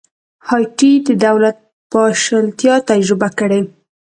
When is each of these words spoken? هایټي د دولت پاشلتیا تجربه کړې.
هایټي 0.49 0.91
د 1.07 1.09
دولت 1.25 1.57
پاشلتیا 1.91 2.75
تجربه 2.89 3.29
کړې. 3.39 3.61